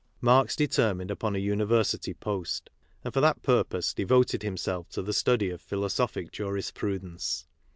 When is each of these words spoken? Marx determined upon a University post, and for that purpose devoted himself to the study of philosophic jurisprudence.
Marx 0.19 0.55
determined 0.55 1.11
upon 1.11 1.35
a 1.35 1.37
University 1.37 2.11
post, 2.11 2.71
and 3.03 3.13
for 3.13 3.21
that 3.21 3.43
purpose 3.43 3.93
devoted 3.93 4.41
himself 4.41 4.89
to 4.89 5.03
the 5.03 5.13
study 5.13 5.51
of 5.51 5.61
philosophic 5.61 6.31
jurisprudence. 6.31 7.45